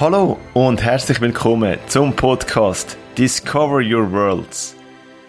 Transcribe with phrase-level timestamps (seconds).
[0.00, 4.76] Hallo und herzlich willkommen zum Podcast Discover Your Worlds.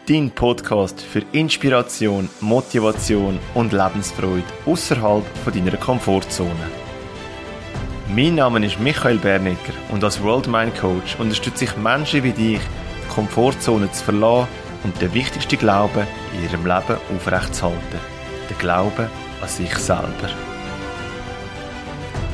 [0.07, 6.69] Dein Podcast für Inspiration, Motivation und Lebensfreude außerhalb deiner Komfortzone.
[8.09, 12.59] Mein Name ist Michael Bernecker und als World Mind Coach unterstütze ich Menschen wie dich,
[12.59, 14.49] die Komfortzone zu verlassen
[14.83, 16.05] und den wichtigsten Glauben
[16.35, 17.99] in ihrem Leben aufrechtzuerhalten.
[18.47, 19.07] Den Glauben
[19.41, 20.29] an sich selber.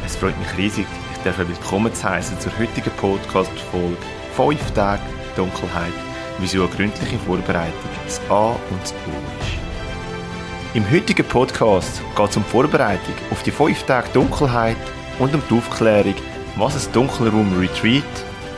[0.05, 0.85] Es freut mich riesig,
[1.25, 3.97] willkommen zu heißen zur heutigen Podcast-Folge
[4.35, 5.01] 5 Tage
[5.35, 5.91] Dunkelheit,
[6.37, 9.11] wie so eine gründliche Vorbereitung das A und das U
[9.41, 10.75] ist.
[10.75, 14.77] Im heutigen Podcast geht es um die Vorbereitung auf die 5 Tage Dunkelheit
[15.17, 16.13] und um die Aufklärung,
[16.57, 18.03] was ein Dunkelraum Retreat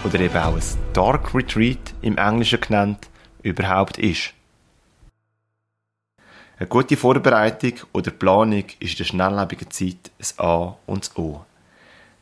[0.03, 3.07] oder eben auch ein Dark Retreat im Englischen genannt
[3.43, 4.33] überhaupt ist.
[6.59, 11.45] Eine gute Vorbereitung oder Planung ist in der schnelllebigen Zeit das A und das O.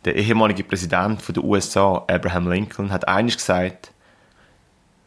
[0.06, 3.92] Der ehemalige Präsident der USA, Abraham Lincoln, hat eines gesagt,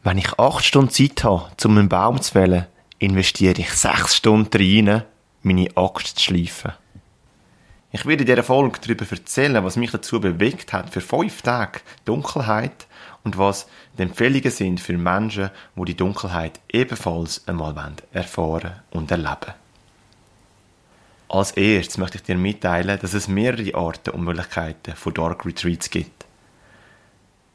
[0.03, 2.67] wenn ich acht Stunden Zeit habe, um einen Baum zu fällen,
[2.99, 5.05] investiere ich sechs Stunden rein,
[5.43, 6.73] meine Axt zu schleifen.
[7.93, 11.81] Ich werde in dieser Folge darüber erzählen, was mich dazu bewegt hat, für fünf Tage
[12.05, 12.89] Dunkelheit
[13.23, 19.55] und was die Empfehlungen sind für Menschen, die die Dunkelheit ebenfalls einmal erfahren und erleben
[21.29, 25.91] als erstes möchte ich dir mitteilen, dass es mehrere Arten und Möglichkeiten von Dark Retreats
[25.91, 26.25] gibt.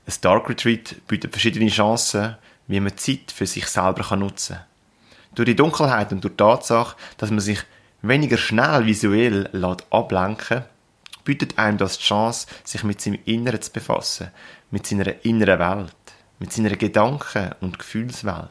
[0.05, 2.35] Ein Dark Retreat bietet verschiedene Chancen,
[2.67, 4.65] wie man Zeit für sich selber nutzen kann.
[5.35, 7.59] Durch die Dunkelheit und durch die Tatsache, dass man sich
[8.01, 10.65] weniger schnell visuell lässt ablenken
[11.23, 14.31] bietet einem das die Chance, sich mit seinem Inneren zu befassen,
[14.71, 15.95] mit seiner inneren Welt,
[16.39, 18.49] mit seiner Gedanken- und Gefühlswelt.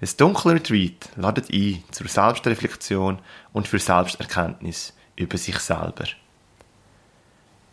[0.00, 3.18] Ein dunkler Retreat ladet ein zur Selbstreflexion
[3.52, 6.04] und für Selbsterkenntnis über sich selber.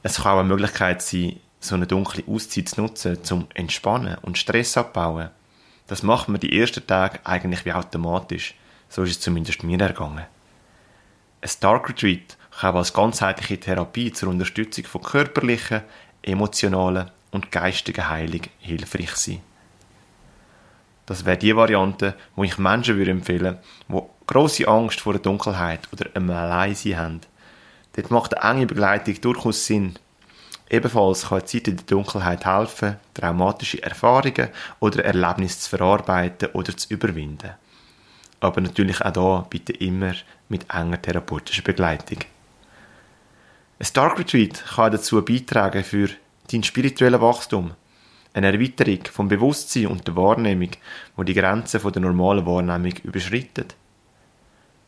[0.03, 4.37] Es kann auch eine Möglichkeit sein, so eine dunkle Auszeit zu nutzen, zum Entspannen und
[4.37, 5.29] Stress abbauen.
[5.87, 8.55] Das macht man die ersten Tage eigentlich wie automatisch.
[8.89, 10.25] So ist es zumindest mir ergangen.
[11.41, 15.81] Ein Dark Retreat kann auch als ganzheitliche Therapie zur Unterstützung von körperlichen,
[16.21, 19.41] emotionalen und geistigen Heilung hilfreich sein.
[21.05, 23.57] Das wäre die Variante, wo ich Menschen würde empfehlen
[23.87, 27.21] würde, die grosse Angst vor der Dunkelheit oder einem Alleinsein haben.
[27.93, 29.95] Dort macht eine enge Begleitung durchaus Sinn.
[30.69, 34.47] Ebenfalls kann Zeit in der Dunkelheit helfen, traumatische Erfahrungen
[34.79, 37.51] oder Erlebnisse zu verarbeiten oder zu überwinden.
[38.39, 40.13] Aber natürlich auch da bitte immer
[40.47, 42.19] mit enger therapeutischer Begleitung.
[43.79, 46.09] Ein Dark Retreat kann dazu beitragen für
[46.51, 47.73] dein spirituelles Wachstum,
[48.33, 50.71] eine Erweiterung vom Bewusstsein und der Wahrnehmung,
[51.15, 53.75] wo die Grenzen der normalen Wahrnehmung überschreitet.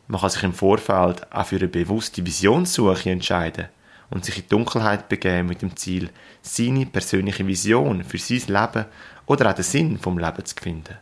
[0.06, 3.68] Man kann sich im Vorfeld auch für eine bewusste Visionssuche entscheiden
[4.10, 6.10] und sich in die Dunkelheit begeben mit dem Ziel,
[6.42, 8.86] seine persönliche Vision für sein Leben
[9.26, 10.96] oder auch den Sinn vom Leben zu finden.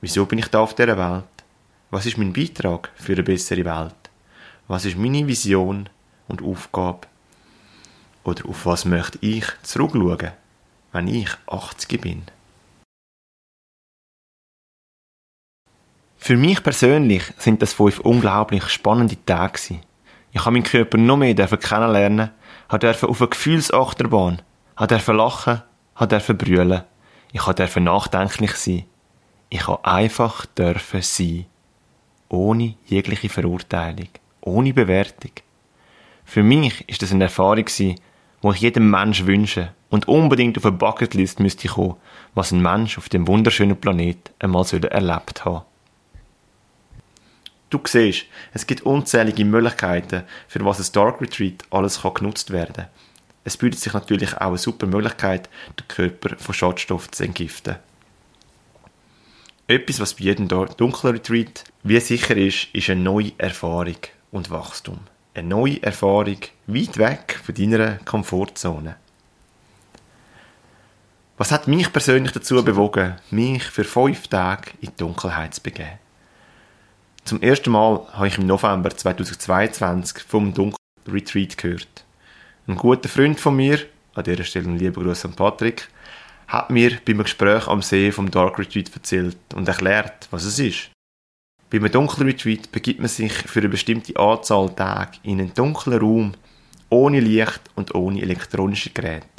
[0.00, 1.24] Wieso bin ich da auf dieser Welt?
[1.90, 3.94] Was ist mein Beitrag für eine bessere Welt?
[4.68, 5.88] Was ist meine Vision
[6.28, 7.08] und Aufgabe?
[8.24, 10.32] Oder auf was möchte ich zurückschauen?
[10.92, 12.22] Wenn ich 80 bin.
[16.16, 19.80] Für mich persönlich sind das fünf unglaublich spannende Tage
[20.32, 22.30] Ich habe meinen Körper noch mehr kennenlernen,
[22.68, 24.42] durfte auf eine Gefühlsachterbahn,
[24.76, 25.62] durfte lachen,
[25.98, 26.82] durfte brüllen,
[27.32, 28.84] ich durfte nachdenklich sein.
[29.50, 31.46] Ich habe einfach dürfen sein.
[32.28, 34.08] Ohne jegliche Verurteilung,
[34.42, 35.32] ohne Bewertung.
[36.24, 37.66] Für mich ist das eine Erfahrung
[38.42, 41.96] ich jedem Mensch wünsche und unbedingt auf eine Bucketlist müsste kommen,
[42.34, 45.62] was ein Mensch auf dem wunderschönen Planet einmal erlebt haben
[47.70, 52.86] Du siehst, es gibt unzählige Möglichkeiten, für was ein Dark Retreat alles kann genutzt werden
[53.44, 57.76] Es bietet sich natürlich auch eine super Möglichkeit, den Körper von Schadstoffen zu entgiften.
[59.66, 63.98] Etwas, was bei jedem dunklen Retreat wie sicher ist, ist eine neue Erfahrung
[64.30, 65.00] und Wachstum.
[65.38, 68.96] Eine neue Erfahrung weit weg von deiner Komfortzone.
[71.36, 76.00] Was hat mich persönlich dazu bewogen, mich für fünf Tage in die Dunkelheit zu begeben?
[77.22, 80.76] Zum ersten Mal habe ich im November 2022 vom Dunkel
[81.06, 82.04] Retreat gehört.
[82.66, 83.78] Ein guter Freund von mir,
[84.14, 85.88] an dieser Stelle ein lieber Gruß an Patrick,
[86.48, 90.90] hat mir beim Gespräch am See vom Dark Retreat erzählt und erklärt, was es ist.
[91.70, 96.32] Beim Dunkel Retreat begibt man sich für eine bestimmte Anzahl Tage in einen dunklen Raum,
[96.88, 99.38] ohne Licht und ohne elektronische Geräte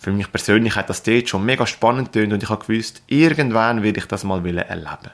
[0.00, 3.82] für mich persönlich hat das dort schon mega spannend tönt und ich habe gewusst, irgendwann
[3.82, 5.10] werde ich das mal erleben.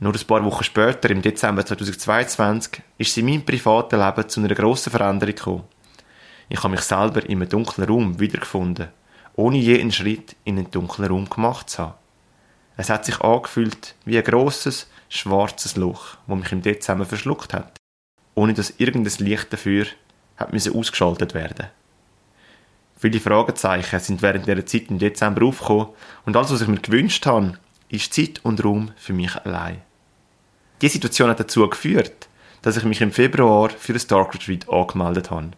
[0.00, 4.40] Nur ein paar Wochen später, im Dezember 2022, ist es in meinem privaten Leben zu
[4.40, 5.64] einer grossen Veränderung gekommen.
[6.48, 8.88] Ich habe mich selber in einem dunklen Raum wiedergefunden,
[9.36, 11.94] ohne je einen Schritt in einen dunklen Raum gemacht zu haben.
[12.76, 17.76] Es hat sich angefühlt wie ein grosses, schwarzes Loch, das mich im Dezember verschluckt hat,
[18.34, 19.86] ohne dass irgendein Licht dafür
[20.36, 21.68] hat ausgeschaltet werden.
[22.98, 25.88] Viele Fragezeichen sind während dieser Zeit im Dezember aufgekommen
[26.24, 27.58] und alles, was ich mir gewünscht habe,
[27.88, 29.82] ist Zeit und Raum für mich allein.
[30.82, 32.28] Die Situation hat dazu geführt,
[32.62, 35.50] dass ich mich im Februar für ein Dark Retreat angemeldet habe,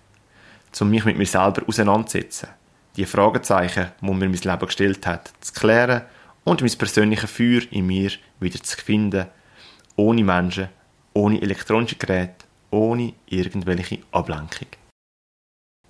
[0.80, 2.50] um mich mit mir selber auseinanderzusetzen,
[2.96, 6.02] die Fragezeichen, die mir mein Leben gestellt hat, zu klären
[6.48, 8.10] und mein persönliches Feuer in mir
[8.40, 9.26] wieder zu finden,
[9.96, 10.68] ohne Menschen,
[11.12, 14.68] ohne elektronische Geräte, ohne irgendwelche Ablenkung.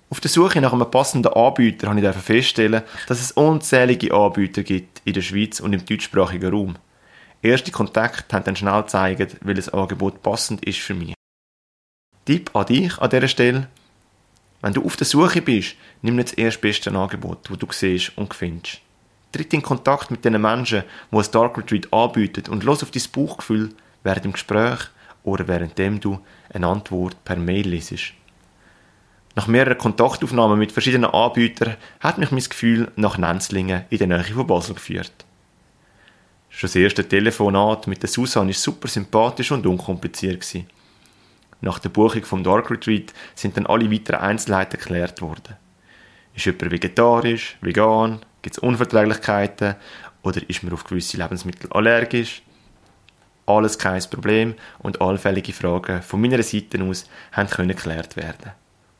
[0.09, 5.01] Auf der Suche nach einem passenden Anbieter habe ich feststellen, dass es unzählige Anbieter gibt
[5.05, 6.75] in der Schweiz und im deutschsprachigen Raum.
[7.41, 11.13] Erste Kontakte haben dann schnell gezeigt, welches Angebot passend ist für mich.
[12.25, 13.67] Tipp an dich an dieser Stelle.
[14.61, 18.33] Wenn du auf der Suche bist, nimm nicht das erstbeste Angebot, das du siehst und
[18.33, 18.81] findest.
[19.31, 23.03] Tritt in Kontakt mit den Menschen, die ein Dark Retreat anbieten und los auf dein
[23.11, 23.69] Bauchgefühl
[24.03, 24.79] während dem Gespräch
[25.23, 26.19] oder währenddem du
[26.51, 28.13] eine Antwort per Mail lesest.
[29.35, 34.23] Nach mehreren Kontaktaufnahmen mit verschiedenen Anbietern hat mich mein Gefühl nach Nenzlingen in der Nähe
[34.23, 35.13] von Basel geführt.
[36.49, 40.45] Schon das erste Telefonat mit der Susan war super sympathisch und unkompliziert.
[41.61, 45.55] Nach der Buchung vom Dark Retreat sind dann alle weiteren Einzelheiten geklärt worden.
[46.33, 49.75] Ist jemand vegetarisch, vegan, gibt es Unverträglichkeiten
[50.21, 52.41] oder ist man auf gewisse Lebensmittel allergisch?
[53.45, 57.09] Alles kein Problem und allfällige Fragen von meiner Seite aus
[57.49, 58.51] können geklärt werden.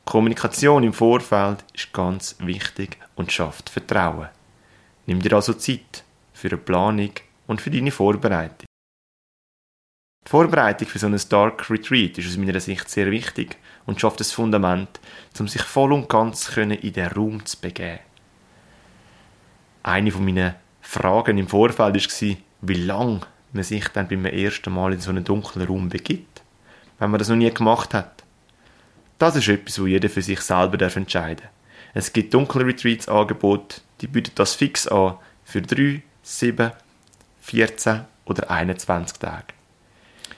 [0.05, 4.29] Kommunikation im Vorfeld ist ganz wichtig und schafft Vertrauen.
[5.05, 6.03] Nimm dir also Zeit
[6.33, 7.11] für eine Planung
[7.45, 8.65] und für deine Vorbereitung.
[10.25, 14.19] Die Vorbereitung für so ein Dark Retreat ist aus meiner Sicht sehr wichtig und schafft
[14.19, 14.99] das Fundament,
[15.39, 17.99] um sich voll und ganz in den Raum zu begeben.
[19.83, 23.21] Eine meiner Fragen im Vorfeld war, wie lange
[23.53, 26.41] man sich dann beim ersten Mal in so einen dunklen Raum begibt,
[26.99, 28.23] wenn man das noch nie gemacht hat.
[29.17, 31.51] Das ist etwas, wo jeder für sich selber entscheiden darf.
[31.93, 36.71] Es gibt dunkle Retreats-Angebote, die bieten das fix an für 3, 7,
[37.41, 39.53] 14 oder 21 Tage.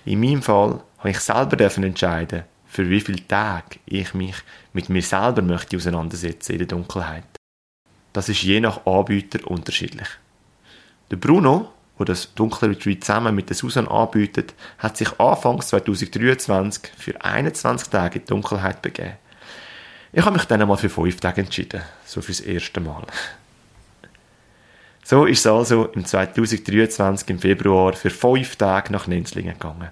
[0.05, 4.35] In meinem Fall habe ich selber entscheiden, für wie viele Tage ich mich
[4.71, 7.30] mit mir selber möchte auseinandersetzen in der Dunkelheit.
[8.13, 10.07] Das ist je nach Anbieter unterschiedlich.
[11.09, 11.69] Der Bruno
[12.01, 17.89] wo das dunkle Retreat zusammen mit der Susan anbietet, hat sich Anfang 2023 für 21
[17.89, 19.13] Tage in die Dunkelheit begeben.
[20.11, 23.05] Ich habe mich dann einmal für fünf Tage entschieden, so fürs erste Mal.
[25.03, 29.89] So ist es also im 2023 im Februar für fünf Tage nach Nenzlingen gegangen.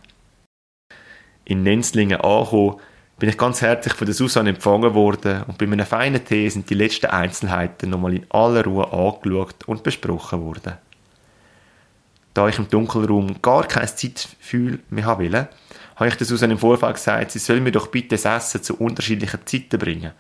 [1.46, 2.78] In Nenzlingen angekommen,
[3.20, 6.70] bin ich ganz herzlich von der Susan empfangen worden und bei einem feinen Tee sind
[6.70, 10.78] die letzten Einzelheiten nochmal in aller Ruhe angeschaut und besprochen worden
[12.40, 15.48] da ich im Dunkelraum gar kein Zeitgefühl mehr haben will,
[15.98, 18.78] habe ich der Susan im Vorfall gesagt, sie soll mir doch bitte das Essen zu
[18.78, 20.12] unterschiedlichen Zeiten bringen.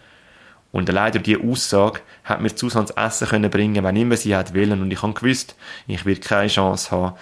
[0.74, 4.54] Und leider diese Aussage hat mir Susan das Essen können bringen, wenn immer sie hat
[4.54, 4.82] wollen.
[4.82, 5.56] Und ich habe gewusst,
[5.88, 7.16] ich werde keine Chance haben,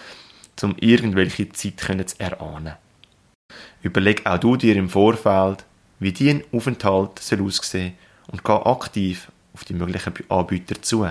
[0.63, 2.73] um irgendwelche Zeit zu erahnen.
[3.81, 5.65] Überleg auch du dir im Vorfeld,
[6.00, 7.94] wie dein Aufenthalt soll aussehen
[8.28, 11.07] und geh aktiv auf die möglichen Anbieter zu.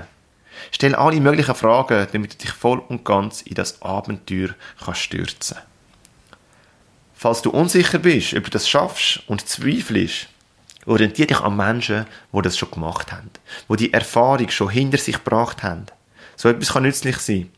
[0.71, 4.51] Stell alle möglichen Fragen, damit du dich voll und ganz in das Abenteuer
[4.85, 5.59] kannst stürzen
[7.15, 10.29] Falls du unsicher bist, ob du das schaffst und zweifelst,
[10.85, 13.31] orientiere dich an Menschen, die das schon gemacht haben,
[13.69, 15.87] die die Erfahrung schon hinter sich gebracht haben.
[16.37, 17.51] So etwas kann nützlich sein.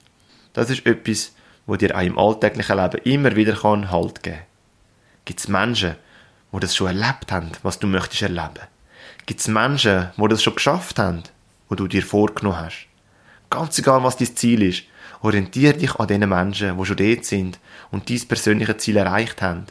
[0.52, 1.32] Das ist etwas,
[1.66, 4.48] wo dir auch im alltäglichen Leben immer wieder kann Halt geben.
[5.28, 5.94] Gibt es Menschen,
[6.54, 8.66] die das schon erlebt haben, was du möchtest erleben?
[9.26, 11.23] Gibt es Menschen, die das schon geschafft haben,
[11.68, 12.87] wo du dir vorgenommen hast?
[13.50, 14.85] Ganz egal, was dein Ziel ist,
[15.20, 17.58] orientiere dich an den Menschen, die schon dort sind
[17.90, 19.66] und dein persönliche Ziel erreicht haben.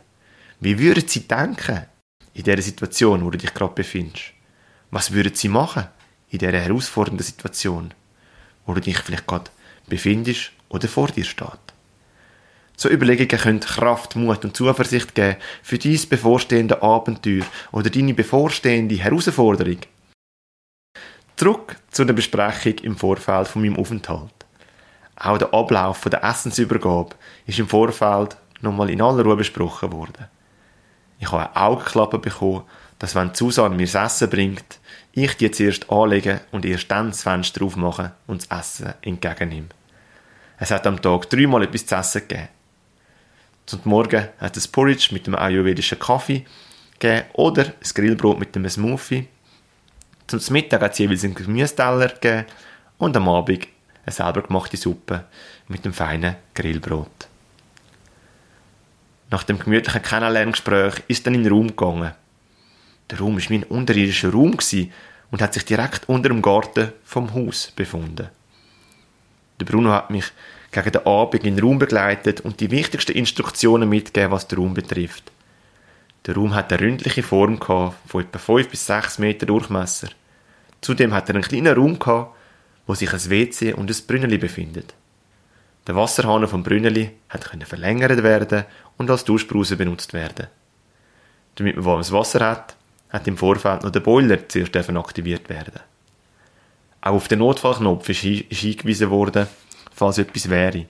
[0.60, 1.88] Wie würden sie denken
[2.36, 4.34] in der Situation, wo du dich gerade befindest?
[4.92, 5.88] Was würden sie machen
[6.30, 7.96] in dieser herausfordernden Situation,
[8.68, 9.50] wo du dich vielleicht gerade
[9.88, 11.50] befindest oder vor dir steht?
[12.80, 18.96] So Überlegungen können Kraft, Mut und Zuversicht geben für dein bevorstehende Abenteuer oder deine bevorstehende
[18.96, 19.80] Herausforderung.
[21.36, 24.32] Zurück zu der Besprechung im Vorfeld von meinem Aufenthalt.
[25.16, 27.16] Auch der Ablauf der Essensübergabe
[27.48, 30.28] ist im Vorfeld nochmal in aller Ruhe besprochen worden.
[31.18, 32.62] Ich habe eine Augenklappe bekommen,
[33.00, 34.80] dass wenn Susanne mir das Essen bringt,
[35.14, 39.70] ich die zuerst anlege und erst dann das Fenster aufmache und das Essen entgegennehme.
[40.60, 42.50] Es hat am Tag dreimal etwas zu essen gegeben.
[43.68, 46.46] Zum Morgen hat es Porridge mit dem ayurvedischen Kaffee
[46.98, 49.28] gegeben oder das Grillbrot mit dem Smoothie
[50.26, 52.46] Zum Mittag hat es jeweils einen Gemüseteller gegeben
[52.98, 53.68] und am Abend
[54.06, 55.26] eine selber gemachte Suppe
[55.68, 57.28] mit einem feinen Grillbrot.
[59.32, 62.14] Nach dem gemütlichen Kennenlerngespräch ist dann in den Raum gegangen.
[63.10, 64.58] Der Raum war wie ein unterirdischer Raum
[65.30, 68.30] und hat sich direkt unter dem Garten vom Haus befunden.
[69.60, 70.32] Der Bruno hat mich
[70.72, 74.74] gegen den Abend in den Raum begleitet und die wichtigsten Instruktionen mitgegeben, was den Raum
[74.74, 75.32] betrifft.
[76.26, 80.10] Der Raum hat eine ründliche Form von etwa 5 bis 6 Meter Durchmesser.
[80.82, 82.36] Zudem hat er einen kleinen Raum gehabt,
[82.86, 84.94] wo sich ein WC und ein Brünneli befindet.
[85.88, 88.66] Der Wasserhahn vom Brünneli hat verlängert werden
[88.98, 90.48] und als Duschbrause benutzt werden.
[91.56, 92.76] Damit man warmes Wasser hat,
[93.10, 95.80] hat im Vorfeld noch der Boiler zuerst aktiviert werden.
[97.00, 99.48] Auch auf den Notfallknopf ist hingewiesen worden,
[99.98, 100.86] falls etwas wäre.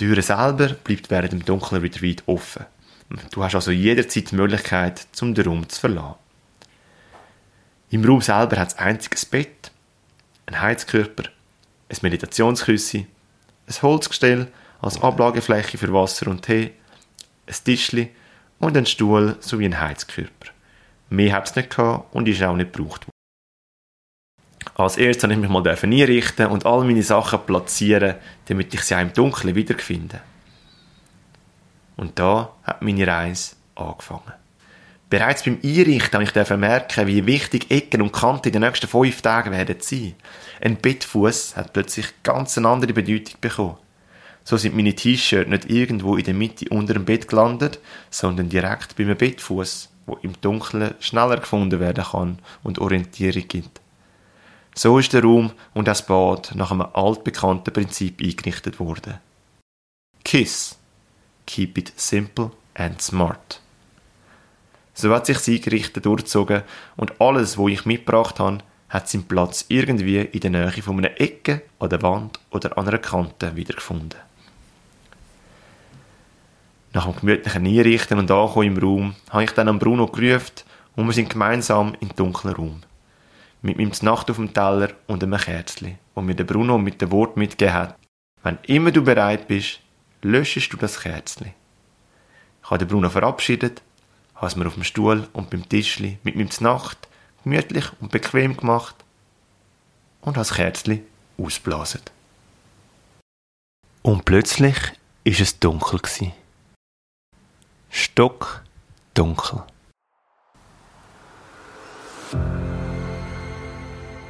[0.00, 2.64] Die Tür selber bleibt während dem Dunkeln wieder weit offen.
[3.30, 6.16] Du hast also jederzeit die Möglichkeit, zum den Raum zu verlassen.
[7.90, 9.70] Im Raum selber hat es einziges Bett,
[10.46, 11.24] ein Heizkörper,
[11.88, 13.06] ein Meditationsküsse,
[13.66, 14.48] ein Holzgestell
[14.80, 16.72] als Ablagefläche für Wasser und Tee,
[17.46, 18.10] ein Tischli
[18.58, 20.50] und ein Stuhl sowie ein Heizkörper.
[21.10, 23.13] Mehr hat es nicht gehabt und ist auch nicht gebraucht worden.
[24.76, 28.16] Als erstes habe ich mich mal einrichten und all meine Sachen platzieren,
[28.46, 30.20] damit ich sie auch im Dunkeln wiederfinde.
[31.96, 34.32] Und da hat meine Reise angefangen.
[35.10, 39.22] Bereits beim Einrichten habe ich merken, wie wichtig Ecken und Kanten in den nächsten fünf
[39.22, 40.14] Tagen werden sein.
[40.60, 43.76] Ein Bettfuß hat plötzlich ganz eine andere Bedeutung bekommen.
[44.42, 47.78] So sind meine T-Shirts nicht irgendwo in der Mitte unter dem Bett gelandet,
[48.10, 53.83] sondern direkt beim Bettfuß, wo im Dunkeln schneller gefunden werden kann und Orientierung gibt.
[54.74, 59.20] So ist der Raum und das Bad nach einem altbekannten Prinzip eingerichtet worden.
[60.24, 60.78] KISS
[61.46, 63.60] Keep it simple and smart.
[64.94, 66.62] So hat sich sie eingerichtet durchgezogen
[66.96, 71.20] und alles, wo ich mitgebracht habe, hat seinen Platz irgendwie in der Nähe von einer
[71.20, 74.20] Ecke, an der Wand oder an einer Kante wiedergefunden.
[76.92, 80.62] Nach dem gemütlichen Einrichten und Ankommen im Raum habe ich dann an Bruno gerufen
[80.94, 82.82] und wir sind gemeinsam in den dunklen Raum.
[83.64, 87.10] Mit meinem Nacht auf dem Teller und einem Kerzchen, wo mir der Bruno mit dem
[87.10, 87.98] Wort mitgegeben hat.
[88.42, 89.80] Wenn immer du bereit bist,
[90.20, 91.54] löschest du das Kerzchen.
[92.62, 93.80] Ich habe den Bruno verabschiedet,
[94.34, 97.08] habe es mir auf dem Stuhl und beim Tischli mit meinem Nacht
[97.42, 98.96] gemütlich und bequem gemacht
[100.20, 101.00] und habe das Kerzchen
[101.38, 102.02] ausblasen.
[104.02, 104.76] Und plötzlich
[105.24, 106.32] ist es dunkel gewesen.
[107.88, 108.62] Stock
[109.14, 109.62] dunkel.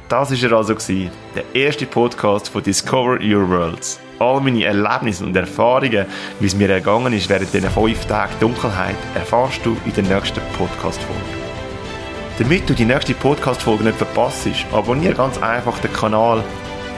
[0.07, 0.75] Das war er also,
[1.35, 3.99] der erste Podcast von Discover Your Worlds.
[4.19, 6.05] All meine Erlebnisse und Erfahrungen,
[6.39, 10.41] wie es mir ergangen ist während dieser fünf Tage Dunkelheit, erfährst du in der nächsten
[10.59, 11.21] Podcast-Folge.
[12.37, 16.43] Damit du die nächste Podcast-Folge nicht verpasst, abonniere ganz einfach den Kanal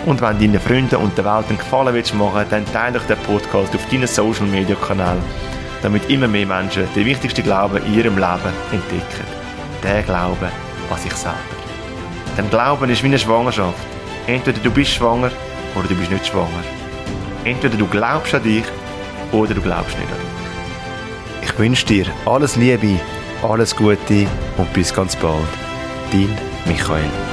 [0.06, 3.18] und wenn deinen Freunden und der Welt einen Gefallen willst machen, dann teile doch den
[3.20, 5.24] Podcast auf deinen Social-Media-Kanälen,
[5.82, 9.26] damit immer mehr Menschen den wichtigsten Glauben in ihrem Leben entdecken.
[9.82, 10.52] Der Glaube
[10.90, 11.57] an sich selber.
[12.38, 13.80] Denn Glauben ist wie eine Schwangerschaft.
[14.28, 15.32] Entweder du bist schwanger
[15.76, 16.64] oder du bist nicht schwanger.
[17.44, 18.66] Entweder du glaubst an dich
[19.32, 21.50] oder du glaubst nicht an dich.
[21.50, 23.00] Ich wünsche dir alles Liebe,
[23.42, 24.28] alles Gute
[24.58, 25.48] und bis ganz bald.
[26.12, 26.30] Dein
[26.66, 27.27] Michael.